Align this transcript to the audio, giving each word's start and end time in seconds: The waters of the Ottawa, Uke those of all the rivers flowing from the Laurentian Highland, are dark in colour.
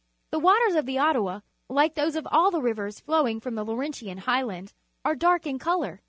The 0.31 0.39
waters 0.39 0.73
of 0.73 0.87
the 0.87 0.97
Ottawa, 0.97 1.41
Uke 1.69 1.93
those 1.93 2.15
of 2.15 2.27
all 2.31 2.49
the 2.49 2.59
rivers 2.59 2.99
flowing 2.99 3.39
from 3.39 3.53
the 3.53 3.63
Laurentian 3.63 4.17
Highland, 4.17 4.73
are 5.05 5.13
dark 5.13 5.45
in 5.45 5.59
colour. 5.59 5.99